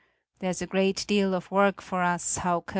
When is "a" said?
0.63-0.65